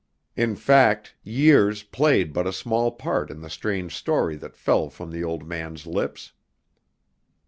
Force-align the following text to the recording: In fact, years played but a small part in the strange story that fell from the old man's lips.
In 0.35 0.55
fact, 0.55 1.13
years 1.21 1.83
played 1.83 2.33
but 2.33 2.47
a 2.47 2.51
small 2.51 2.89
part 2.91 3.29
in 3.29 3.41
the 3.41 3.51
strange 3.51 3.95
story 3.95 4.35
that 4.37 4.57
fell 4.57 4.89
from 4.89 5.11
the 5.11 5.23
old 5.23 5.47
man's 5.47 5.85
lips. 5.85 6.33